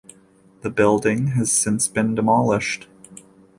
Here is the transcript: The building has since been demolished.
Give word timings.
The 0.61 0.71
building 0.71 1.27
has 1.37 1.51
since 1.51 1.87
been 1.87 2.15
demolished. 2.15 2.87